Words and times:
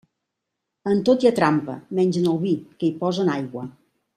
En 0.91 1.03
tot 1.09 1.25
hi 1.25 1.29
ha 1.29 1.33
trampa, 1.41 1.75
menys 1.99 2.19
en 2.23 2.27
el 2.35 2.41
vi, 2.47 2.57
que 2.81 2.89
hi 2.91 2.93
posen 3.05 3.31
aigua. 3.39 3.67